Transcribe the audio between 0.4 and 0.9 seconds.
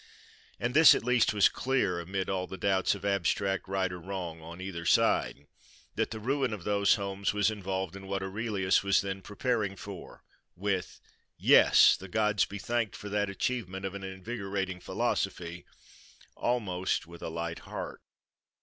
And